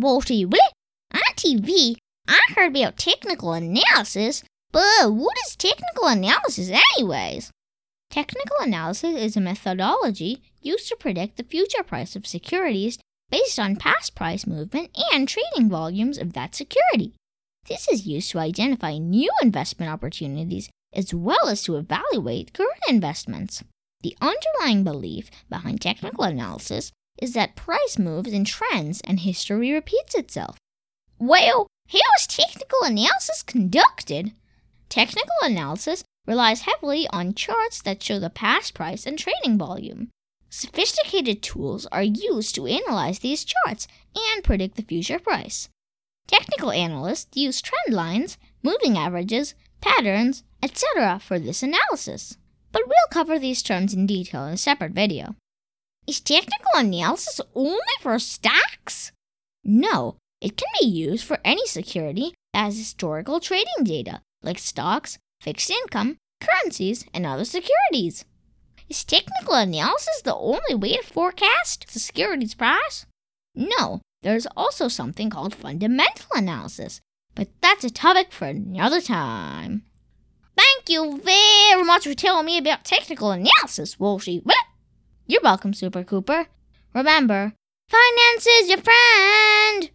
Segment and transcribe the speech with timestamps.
[0.00, 0.72] Walty, will it?
[1.14, 1.96] On TV,
[2.28, 7.50] I heard about technical analysis, but what is technical analysis, anyways?
[8.10, 12.98] Technical analysis is a methodology used to predict the future price of securities
[13.30, 17.12] based on past price movement and trading volumes of that security.
[17.68, 23.62] This is used to identify new investment opportunities as well as to evaluate current investments.
[24.02, 30.14] The underlying belief behind technical analysis is that price moves in trends and history repeats
[30.14, 30.56] itself.
[31.18, 34.32] Well, how is technical analysis conducted?
[34.88, 40.10] Technical analysis relies heavily on charts that show the past price and trading volume.
[40.50, 45.68] Sophisticated tools are used to analyze these charts and predict the future price.
[46.26, 51.20] Technical analysts use trend lines, moving averages, patterns, etc.
[51.20, 52.36] for this analysis.
[52.72, 55.36] But we'll cover these terms in detail in a separate video.
[56.06, 59.10] Is technical analysis only for stocks?
[59.64, 65.68] No, it can be used for any security as historical trading data, like stocks, fixed
[65.68, 68.24] income, currencies, and other securities.
[68.88, 73.04] Is technical analysis the only way to forecast the securities price?
[73.56, 77.00] No, there's also something called fundamental analysis,
[77.34, 79.82] but that's a topic for another time.
[80.56, 84.40] Thank you very much for telling me about technical analysis, Walshy.
[85.28, 86.46] You're welcome, Super Cooper.
[86.94, 87.52] Remember,
[87.88, 89.84] finance is your friend!